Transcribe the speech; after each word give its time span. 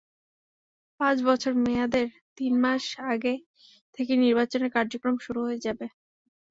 পঁাচ 0.99 1.17
বছর 1.27 1.51
মেয়াদের 1.63 2.07
তিন 2.37 2.53
মাস 2.63 2.83
আগে 3.11 3.33
থেকেই 3.97 4.19
নির্বাচনের 4.25 4.73
কার্যক্রম 4.75 5.15
শুরু 5.25 5.39
হয়ে 5.45 5.63
যাবে। 5.65 5.85